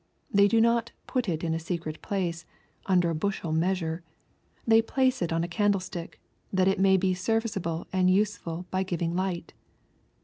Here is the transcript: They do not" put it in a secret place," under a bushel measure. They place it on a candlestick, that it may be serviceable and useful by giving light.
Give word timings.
They 0.33 0.47
do 0.47 0.59
not" 0.59 0.93
put 1.05 1.29
it 1.29 1.43
in 1.43 1.53
a 1.53 1.59
secret 1.59 2.01
place," 2.01 2.43
under 2.87 3.11
a 3.11 3.15
bushel 3.15 3.51
measure. 3.51 4.01
They 4.65 4.81
place 4.81 5.21
it 5.21 5.31
on 5.31 5.43
a 5.43 5.47
candlestick, 5.47 6.19
that 6.51 6.67
it 6.67 6.79
may 6.79 6.97
be 6.97 7.13
serviceable 7.13 7.85
and 7.93 8.09
useful 8.09 8.65
by 8.71 8.81
giving 8.81 9.15
light. 9.15 9.53